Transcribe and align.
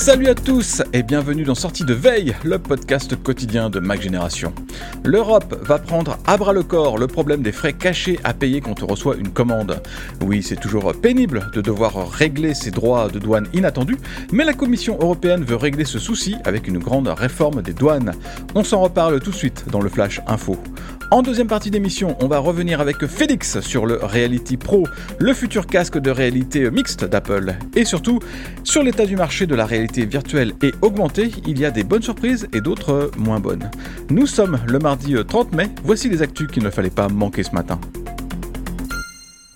Salut 0.00 0.28
à 0.28 0.34
tous 0.34 0.80
et 0.94 1.02
bienvenue 1.02 1.44
dans 1.44 1.54
Sortie 1.54 1.84
de 1.84 1.92
Veille, 1.92 2.34
le 2.42 2.58
podcast 2.58 3.22
quotidien 3.22 3.68
de 3.68 3.80
Mac 3.80 4.00
Génération. 4.00 4.54
L'Europe 5.04 5.54
va 5.62 5.78
prendre 5.78 6.16
à 6.26 6.38
bras 6.38 6.54
le 6.54 6.62
corps 6.62 6.96
le 6.96 7.06
problème 7.06 7.42
des 7.42 7.52
frais 7.52 7.74
cachés 7.74 8.18
à 8.24 8.32
payer 8.32 8.62
quand 8.62 8.82
on 8.82 8.86
reçoit 8.86 9.16
une 9.16 9.28
commande. 9.28 9.82
Oui, 10.22 10.42
c'est 10.42 10.58
toujours 10.58 10.94
pénible 10.94 11.50
de 11.52 11.60
devoir 11.60 12.10
régler 12.10 12.54
ses 12.54 12.70
droits 12.70 13.10
de 13.10 13.18
douane 13.18 13.46
inattendus, 13.52 13.98
mais 14.32 14.44
la 14.44 14.54
Commission 14.54 14.96
européenne 14.98 15.44
veut 15.44 15.56
régler 15.56 15.84
ce 15.84 15.98
souci 15.98 16.34
avec 16.44 16.66
une 16.66 16.78
grande 16.78 17.08
réforme 17.08 17.60
des 17.60 17.74
douanes. 17.74 18.12
On 18.54 18.64
s'en 18.64 18.80
reparle 18.80 19.20
tout 19.20 19.32
de 19.32 19.36
suite 19.36 19.66
dans 19.70 19.82
le 19.82 19.90
Flash 19.90 20.22
Info. 20.26 20.56
En 21.12 21.22
deuxième 21.22 21.48
partie 21.48 21.72
d'émission, 21.72 22.16
on 22.20 22.28
va 22.28 22.38
revenir 22.38 22.80
avec 22.80 23.04
Félix 23.04 23.58
sur 23.58 23.84
le 23.84 23.96
Reality 23.96 24.56
Pro, 24.56 24.86
le 25.18 25.34
futur 25.34 25.66
casque 25.66 25.98
de 25.98 26.08
réalité 26.08 26.70
mixte 26.70 27.04
d'Apple, 27.04 27.56
et 27.74 27.84
surtout 27.84 28.20
sur 28.62 28.84
l'état 28.84 29.06
du 29.06 29.16
marché 29.16 29.46
de 29.46 29.56
la 29.56 29.66
réalité 29.66 30.06
virtuelle 30.06 30.52
et 30.62 30.70
augmentée, 30.82 31.32
il 31.48 31.58
y 31.58 31.64
a 31.64 31.72
des 31.72 31.82
bonnes 31.82 32.02
surprises 32.02 32.46
et 32.52 32.60
d'autres 32.60 33.10
moins 33.18 33.40
bonnes. 33.40 33.70
Nous 34.08 34.28
sommes 34.28 34.60
le 34.68 34.78
mardi 34.78 35.16
30 35.26 35.52
mai, 35.52 35.68
voici 35.82 36.08
les 36.08 36.22
actus 36.22 36.46
qu'il 36.46 36.62
ne 36.62 36.70
fallait 36.70 36.90
pas 36.90 37.08
manquer 37.08 37.42
ce 37.42 37.56
matin. 37.56 37.80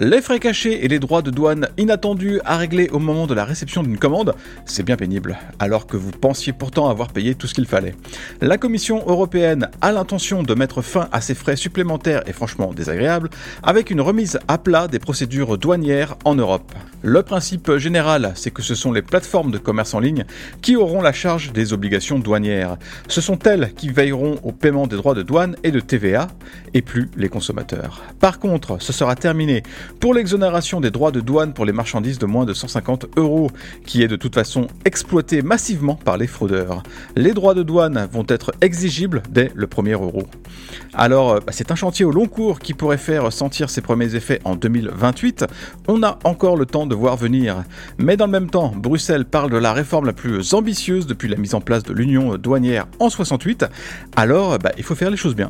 Les 0.00 0.22
frais 0.22 0.38
cachés 0.38 0.84
et 0.84 0.86
les 0.86 1.00
droits 1.00 1.22
de 1.22 1.32
douane 1.32 1.66
inattendus 1.76 2.40
à 2.44 2.56
régler 2.56 2.88
au 2.90 3.00
moment 3.00 3.26
de 3.26 3.34
la 3.34 3.44
réception 3.44 3.82
d'une 3.82 3.98
commande, 3.98 4.32
c'est 4.64 4.84
bien 4.84 4.94
pénible, 4.94 5.36
alors 5.58 5.88
que 5.88 5.96
vous 5.96 6.12
pensiez 6.12 6.52
pourtant 6.52 6.88
avoir 6.88 7.08
payé 7.08 7.34
tout 7.34 7.48
ce 7.48 7.54
qu'il 7.54 7.66
fallait. 7.66 7.96
La 8.40 8.58
Commission 8.58 9.02
européenne 9.08 9.68
a 9.80 9.90
l'intention 9.90 10.44
de 10.44 10.54
mettre 10.54 10.82
fin 10.82 11.08
à 11.10 11.20
ces 11.20 11.34
frais 11.34 11.56
supplémentaires 11.56 12.22
et 12.28 12.32
franchement 12.32 12.72
désagréables, 12.72 13.28
avec 13.64 13.90
une 13.90 14.00
remise 14.00 14.38
à 14.46 14.58
plat 14.58 14.86
des 14.86 15.00
procédures 15.00 15.58
douanières 15.58 16.14
en 16.24 16.36
Europe. 16.36 16.72
Le 17.02 17.24
principe 17.24 17.76
général, 17.76 18.32
c'est 18.36 18.52
que 18.52 18.62
ce 18.62 18.76
sont 18.76 18.92
les 18.92 19.02
plateformes 19.02 19.50
de 19.50 19.58
commerce 19.58 19.94
en 19.94 20.00
ligne 20.00 20.24
qui 20.62 20.76
auront 20.76 21.00
la 21.00 21.12
charge 21.12 21.52
des 21.52 21.72
obligations 21.72 22.20
douanières. 22.20 22.76
Ce 23.08 23.20
sont 23.20 23.38
elles 23.40 23.72
qui 23.74 23.88
veilleront 23.88 24.38
au 24.44 24.52
paiement 24.52 24.86
des 24.86 24.96
droits 24.96 25.14
de 25.14 25.22
douane 25.22 25.56
et 25.64 25.72
de 25.72 25.80
TVA, 25.80 26.28
et 26.74 26.82
plus 26.82 27.10
les 27.16 27.28
consommateurs. 27.28 28.02
Par 28.20 28.38
contre, 28.38 28.80
ce 28.80 28.92
sera 28.92 29.16
terminé 29.16 29.62
pour 30.00 30.14
l'exonération 30.14 30.80
des 30.80 30.90
droits 30.90 31.10
de 31.10 31.20
douane 31.20 31.52
pour 31.52 31.64
les 31.64 31.72
marchandises 31.72 32.18
de 32.18 32.26
moins 32.26 32.44
de 32.44 32.54
150 32.54 33.06
euros, 33.16 33.50
qui 33.84 34.02
est 34.02 34.08
de 34.08 34.16
toute 34.16 34.34
façon 34.34 34.66
exploitée 34.84 35.42
massivement 35.42 35.94
par 35.96 36.16
les 36.16 36.26
fraudeurs. 36.26 36.82
Les 37.16 37.32
droits 37.32 37.54
de 37.54 37.62
douane 37.62 38.08
vont 38.12 38.26
être 38.28 38.52
exigibles 38.60 39.22
dès 39.30 39.50
le 39.54 39.66
premier 39.66 39.92
euro. 39.92 40.24
Alors, 40.94 41.34
bah, 41.40 41.52
c'est 41.52 41.70
un 41.70 41.74
chantier 41.74 42.04
au 42.04 42.10
long 42.10 42.26
cours 42.26 42.58
qui 42.58 42.74
pourrait 42.74 42.98
faire 42.98 43.32
sentir 43.32 43.70
ses 43.70 43.80
premiers 43.80 44.14
effets 44.14 44.40
en 44.44 44.56
2028. 44.56 45.44
On 45.86 46.02
a 46.02 46.18
encore 46.24 46.56
le 46.56 46.66
temps 46.66 46.86
de 46.86 46.94
voir 46.94 47.16
venir. 47.16 47.64
Mais 47.98 48.16
dans 48.16 48.26
le 48.26 48.32
même 48.32 48.50
temps, 48.50 48.72
Bruxelles 48.74 49.24
parle 49.24 49.50
de 49.50 49.56
la 49.56 49.72
réforme 49.72 50.06
la 50.06 50.12
plus 50.12 50.54
ambitieuse 50.54 51.06
depuis 51.06 51.28
la 51.28 51.36
mise 51.36 51.54
en 51.54 51.60
place 51.60 51.82
de 51.82 51.92
l'union 51.92 52.36
douanière 52.36 52.86
en 52.98 53.10
68. 53.10 53.66
Alors, 54.16 54.58
bah, 54.58 54.72
il 54.76 54.84
faut 54.84 54.94
faire 54.94 55.10
les 55.10 55.16
choses 55.16 55.34
bien. 55.34 55.48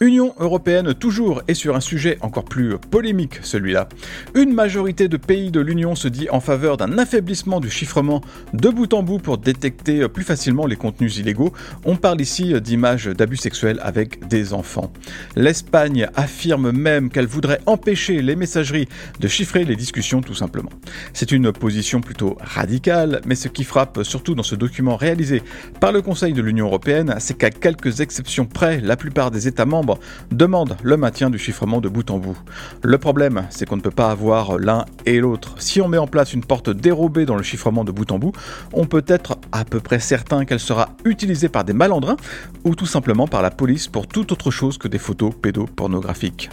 Union 0.00 0.32
européenne 0.38 0.94
toujours 0.94 1.42
et 1.48 1.54
sur 1.54 1.74
un 1.74 1.80
sujet 1.80 2.18
encore 2.20 2.44
plus 2.44 2.78
polémique 2.78 3.40
celui-là. 3.42 3.88
Une 4.34 4.52
majorité 4.52 5.08
de 5.08 5.16
pays 5.16 5.50
de 5.50 5.60
l'Union 5.60 5.96
se 5.96 6.06
dit 6.06 6.28
en 6.30 6.38
faveur 6.38 6.76
d'un 6.76 6.98
affaiblissement 6.98 7.58
du 7.58 7.68
chiffrement 7.68 8.20
de 8.52 8.68
bout 8.68 8.94
en 8.94 9.02
bout 9.02 9.18
pour 9.18 9.38
détecter 9.38 10.06
plus 10.08 10.22
facilement 10.22 10.66
les 10.66 10.76
contenus 10.76 11.18
illégaux. 11.18 11.52
On 11.84 11.96
parle 11.96 12.20
ici 12.20 12.54
d'images 12.60 13.06
d'abus 13.06 13.38
sexuels 13.38 13.80
avec 13.82 14.28
des 14.28 14.52
enfants. 14.52 14.92
L'Espagne 15.34 16.08
affirme 16.14 16.70
même 16.70 17.10
qu'elle 17.10 17.26
voudrait 17.26 17.60
empêcher 17.66 18.22
les 18.22 18.36
messageries 18.36 18.88
de 19.18 19.26
chiffrer 19.26 19.64
les 19.64 19.74
discussions 19.74 20.20
tout 20.20 20.34
simplement. 20.34 20.70
C'est 21.12 21.32
une 21.32 21.50
position 21.52 22.00
plutôt 22.00 22.36
radicale, 22.40 23.20
mais 23.26 23.34
ce 23.34 23.48
qui 23.48 23.64
frappe 23.64 24.04
surtout 24.04 24.36
dans 24.36 24.44
ce 24.44 24.54
document 24.54 24.94
réalisé 24.94 25.42
par 25.80 25.90
le 25.90 26.02
Conseil 26.02 26.34
de 26.34 26.42
l'Union 26.42 26.66
européenne, 26.66 27.16
c'est 27.18 27.36
qu'à 27.36 27.50
quelques 27.50 28.00
exceptions 28.00 28.46
près, 28.46 28.80
la 28.80 28.96
plupart 28.96 29.32
des 29.32 29.48
États 29.48 29.66
membres 29.66 29.87
demande 30.30 30.76
le 30.82 30.96
maintien 30.96 31.30
du 31.30 31.38
chiffrement 31.38 31.80
de 31.80 31.88
bout 31.88 32.10
en 32.10 32.18
bout. 32.18 32.36
Le 32.82 32.98
problème, 32.98 33.46
c'est 33.50 33.66
qu'on 33.66 33.76
ne 33.76 33.82
peut 33.82 33.90
pas 33.90 34.10
avoir 34.10 34.58
l'un 34.58 34.84
et 35.06 35.20
l'autre. 35.20 35.54
Si 35.58 35.80
on 35.80 35.88
met 35.88 35.98
en 35.98 36.06
place 36.06 36.34
une 36.34 36.44
porte 36.44 36.70
dérobée 36.70 37.26
dans 37.26 37.36
le 37.36 37.42
chiffrement 37.42 37.84
de 37.84 37.92
bout 37.92 38.10
en 38.12 38.18
bout, 38.18 38.32
on 38.72 38.86
peut 38.86 39.04
être 39.06 39.38
à 39.52 39.64
peu 39.64 39.80
près 39.80 39.98
certain 39.98 40.44
qu'elle 40.44 40.60
sera 40.60 40.90
utilisée 41.04 41.48
par 41.48 41.64
des 41.64 41.72
malandrins 41.72 42.16
ou 42.64 42.74
tout 42.74 42.86
simplement 42.86 43.26
par 43.26 43.42
la 43.42 43.50
police 43.50 43.88
pour 43.88 44.06
toute 44.06 44.32
autre 44.32 44.50
chose 44.50 44.78
que 44.78 44.88
des 44.88 44.98
photos 44.98 45.32
pédopornographiques. 45.40 46.50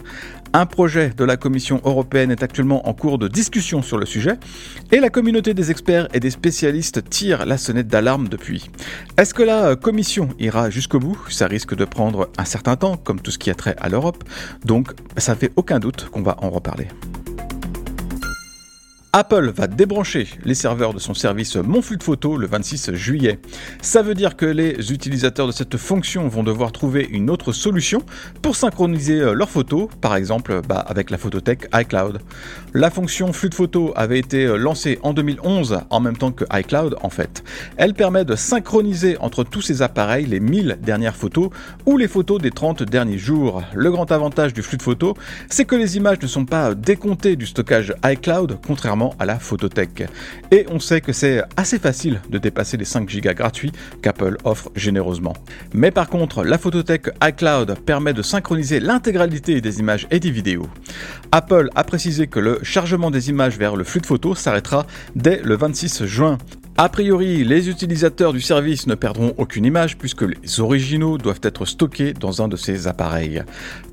Un 0.53 0.65
projet 0.65 1.09
de 1.09 1.25
la 1.25 1.35
Commission 1.35 1.81
européenne 1.83 2.31
est 2.31 2.41
actuellement 2.41 2.87
en 2.87 2.93
cours 2.93 3.17
de 3.17 3.27
discussion 3.27 3.81
sur 3.81 3.97
le 3.97 4.05
sujet 4.05 4.37
et 4.91 4.99
la 4.99 5.09
communauté 5.09 5.53
des 5.53 5.69
experts 5.69 6.07
et 6.13 6.19
des 6.19 6.29
spécialistes 6.29 7.09
tire 7.09 7.45
la 7.45 7.57
sonnette 7.57 7.87
d'alarme 7.87 8.29
depuis. 8.29 8.69
Est-ce 9.17 9.33
que 9.33 9.43
la 9.43 9.75
Commission 9.75 10.29
ira 10.39 10.69
jusqu'au 10.69 10.99
bout? 10.99 11.19
Ça 11.29 11.47
risque 11.47 11.75
de 11.75 11.83
prendre 11.83 12.29
un 12.37 12.45
certain 12.45 12.77
temps, 12.77 12.95
comme 12.95 13.19
tout 13.19 13.31
ce 13.31 13.37
qui 13.37 13.49
a 13.49 13.55
trait 13.55 13.75
à 13.79 13.89
l'Europe, 13.89 14.23
donc 14.63 14.93
ça 15.17 15.35
fait 15.35 15.51
aucun 15.55 15.79
doute 15.79 16.09
qu'on 16.09 16.21
va 16.21 16.37
en 16.41 16.49
reparler. 16.49 16.87
Apple 19.17 19.53
va 19.55 19.67
débrancher 19.67 20.27
les 20.43 20.55
serveurs 20.55 20.93
de 20.93 20.99
son 20.99 21.13
service 21.13 21.55
Mon 21.55 21.81
flux 21.81 21.95
de 21.95 22.03
photos 22.03 22.37
le 22.37 22.47
26 22.47 22.95
juillet. 22.95 23.39
Ça 23.81 24.01
veut 24.01 24.13
dire 24.13 24.35
que 24.35 24.45
les 24.45 24.91
utilisateurs 24.91 25.47
de 25.47 25.53
cette 25.53 25.77
fonction 25.77 26.27
vont 26.27 26.43
devoir 26.43 26.73
trouver 26.73 27.07
une 27.09 27.29
autre 27.29 27.53
solution 27.53 28.01
pour 28.41 28.57
synchroniser 28.57 29.21
euh, 29.21 29.33
leurs 29.33 29.49
photos, 29.49 29.87
par 30.01 30.17
exemple 30.17 30.59
bah, 30.67 30.83
avec 30.85 31.11
la 31.11 31.17
photothèque 31.17 31.69
iCloud. 31.73 32.19
La 32.73 32.91
fonction 32.91 33.31
flux 33.31 33.47
de 33.47 33.55
photos 33.55 33.93
avait 33.95 34.19
été 34.19 34.47
euh, 34.47 34.57
lancée 34.57 34.99
en 35.01 35.13
2011 35.13 35.79
en 35.89 35.99
même 36.01 36.17
temps 36.17 36.33
que 36.33 36.43
iCloud 36.51 36.97
en 37.01 37.09
fait. 37.09 37.41
Elle 37.77 37.93
permet 37.93 38.25
de 38.25 38.35
synchroniser 38.35 39.17
entre 39.19 39.45
tous 39.45 39.61
ces 39.61 39.81
appareils 39.81 40.25
les 40.25 40.41
1000 40.41 40.79
dernières 40.81 41.15
photos 41.15 41.51
ou 41.85 41.95
les 41.95 42.09
photos 42.09 42.41
des 42.41 42.51
30 42.51 42.83
derniers 42.83 43.17
jours. 43.17 43.63
Le 43.73 43.91
grand 43.91 44.11
avantage 44.11 44.53
du 44.53 44.61
flux 44.61 44.75
de 44.75 44.83
photos, 44.83 45.13
c'est 45.49 45.63
que 45.63 45.77
les 45.77 45.95
images 45.95 46.21
ne 46.21 46.27
sont 46.27 46.43
pas 46.43 46.75
décomptées 46.75 47.37
du 47.37 47.45
stockage 47.45 47.95
iCloud, 48.03 48.59
contrairement 48.67 49.04
à 49.19 49.25
la 49.25 49.37
photothèque. 49.37 50.03
Et 50.51 50.65
on 50.71 50.79
sait 50.79 51.01
que 51.01 51.13
c'est 51.13 51.41
assez 51.57 51.77
facile 51.77 52.21
de 52.29 52.37
dépasser 52.37 52.77
les 52.77 52.85
5 52.85 53.09
Go 53.21 53.33
gratuits 53.33 53.71
qu'Apple 54.01 54.37
offre 54.43 54.71
généreusement. 54.75 55.33
Mais 55.73 55.91
par 55.91 56.09
contre, 56.09 56.43
la 56.43 56.57
photothèque 56.57 57.09
iCloud 57.23 57.77
permet 57.85 58.13
de 58.13 58.21
synchroniser 58.21 58.79
l'intégralité 58.79 59.61
des 59.61 59.79
images 59.79 60.07
et 60.11 60.19
des 60.19 60.31
vidéos. 60.31 60.67
Apple 61.31 61.69
a 61.75 61.83
précisé 61.83 62.27
que 62.27 62.39
le 62.39 62.59
chargement 62.63 63.11
des 63.11 63.29
images 63.29 63.57
vers 63.57 63.75
le 63.75 63.83
flux 63.83 64.01
de 64.01 64.05
photos 64.05 64.39
s'arrêtera 64.39 64.85
dès 65.15 65.41
le 65.43 65.55
26 65.55 66.05
juin. 66.05 66.37
A 66.77 66.89
priori, 66.89 67.45
les 67.45 67.69
utilisateurs 67.69 68.33
du 68.33 68.41
service 68.41 68.85
ne 68.87 68.95
perdront 68.95 69.33
aucune 69.37 69.63
image 69.63 69.97
puisque 69.97 70.23
les 70.23 70.59
originaux 70.59 71.17
doivent 71.17 71.39
être 71.41 71.65
stockés 71.65 72.13
dans 72.13 72.41
un 72.41 72.49
de 72.49 72.57
ces 72.57 72.87
appareils. 72.87 73.43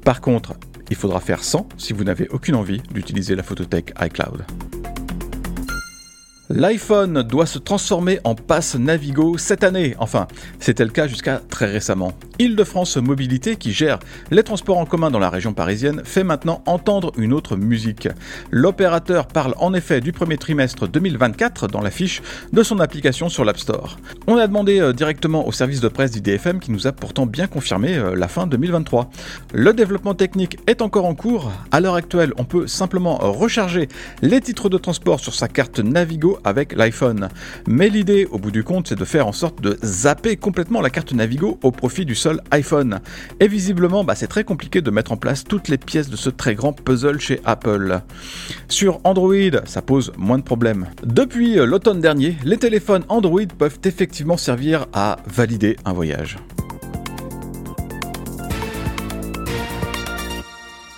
Par 0.04 0.20
contre, 0.20 0.54
il 0.90 0.96
faudra 0.96 1.20
faire 1.20 1.44
100 1.44 1.68
si 1.78 1.92
vous 1.92 2.02
n'avez 2.02 2.28
aucune 2.30 2.56
envie 2.56 2.82
d'utiliser 2.92 3.36
la 3.36 3.44
photothèque 3.44 3.94
iCloud. 4.00 4.44
L'iPhone 6.54 7.22
doit 7.22 7.46
se 7.46 7.58
transformer 7.58 8.20
en 8.24 8.34
passe 8.34 8.74
Navigo 8.74 9.38
cette 9.38 9.64
année. 9.64 9.94
Enfin, 9.98 10.26
c'était 10.60 10.84
le 10.84 10.90
cas 10.90 11.06
jusqu'à 11.06 11.40
très 11.48 11.64
récemment. 11.64 12.12
Île-de-France 12.38 12.98
Mobilité, 12.98 13.56
qui 13.56 13.72
gère 13.72 13.98
les 14.30 14.42
transports 14.42 14.76
en 14.76 14.84
commun 14.84 15.10
dans 15.10 15.18
la 15.18 15.30
région 15.30 15.54
parisienne, 15.54 16.02
fait 16.04 16.24
maintenant 16.24 16.62
entendre 16.66 17.12
une 17.16 17.32
autre 17.32 17.56
musique. 17.56 18.08
L'opérateur 18.50 19.28
parle 19.28 19.54
en 19.60 19.72
effet 19.72 20.02
du 20.02 20.12
premier 20.12 20.36
trimestre 20.36 20.86
2024 20.86 21.68
dans 21.68 21.80
la 21.80 21.90
fiche 21.90 22.20
de 22.52 22.62
son 22.62 22.80
application 22.80 23.30
sur 23.30 23.46
l'App 23.46 23.58
Store. 23.58 23.96
On 24.26 24.36
a 24.36 24.46
demandé 24.46 24.78
euh, 24.78 24.92
directement 24.92 25.46
au 25.46 25.52
service 25.52 25.80
de 25.80 25.88
presse 25.88 26.10
d'IDFM 26.10 26.60
qui 26.60 26.70
nous 26.70 26.86
a 26.86 26.92
pourtant 26.92 27.24
bien 27.24 27.46
confirmé 27.46 27.96
euh, 27.96 28.14
la 28.14 28.28
fin 28.28 28.46
2023. 28.46 29.08
Le 29.54 29.72
développement 29.72 30.14
technique 30.14 30.58
est 30.66 30.82
encore 30.82 31.06
en 31.06 31.14
cours. 31.14 31.50
À 31.70 31.80
l'heure 31.80 31.94
actuelle, 31.94 32.34
on 32.36 32.44
peut 32.44 32.66
simplement 32.66 33.16
recharger 33.16 33.88
les 34.20 34.42
titres 34.42 34.68
de 34.68 34.76
transport 34.76 35.20
sur 35.20 35.34
sa 35.34 35.48
carte 35.48 35.78
Navigo 35.78 36.40
avec 36.44 36.74
l'iPhone. 36.74 37.28
Mais 37.66 37.88
l'idée, 37.88 38.26
au 38.30 38.38
bout 38.38 38.50
du 38.50 38.64
compte, 38.64 38.88
c'est 38.88 38.98
de 38.98 39.04
faire 39.04 39.26
en 39.26 39.32
sorte 39.32 39.60
de 39.60 39.78
zapper 39.82 40.36
complètement 40.36 40.80
la 40.80 40.90
carte 40.90 41.12
Navigo 41.12 41.58
au 41.62 41.70
profit 41.70 42.04
du 42.04 42.14
seul 42.14 42.40
iPhone. 42.50 43.00
Et 43.40 43.48
visiblement, 43.48 44.04
bah, 44.04 44.14
c'est 44.14 44.26
très 44.26 44.44
compliqué 44.44 44.80
de 44.80 44.90
mettre 44.90 45.12
en 45.12 45.16
place 45.16 45.44
toutes 45.44 45.68
les 45.68 45.78
pièces 45.78 46.10
de 46.10 46.16
ce 46.16 46.30
très 46.30 46.54
grand 46.54 46.72
puzzle 46.72 47.20
chez 47.20 47.40
Apple. 47.44 48.00
Sur 48.68 49.00
Android, 49.04 49.62
ça 49.64 49.82
pose 49.82 50.12
moins 50.16 50.38
de 50.38 50.44
problèmes. 50.44 50.86
Depuis 51.04 51.54
l'automne 51.56 52.00
dernier, 52.00 52.36
les 52.44 52.58
téléphones 52.58 53.04
Android 53.08 53.40
peuvent 53.58 53.78
effectivement 53.84 54.36
servir 54.36 54.86
à 54.92 55.18
valider 55.26 55.76
un 55.84 55.92
voyage. 55.92 56.38